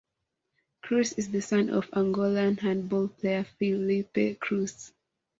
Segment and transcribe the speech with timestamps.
[0.81, 4.93] Cruz is the son of the Angolan handball player Filipe Cruz.